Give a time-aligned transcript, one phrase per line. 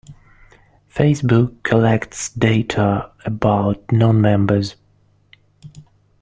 [0.91, 4.75] Facebook collects data about non-members.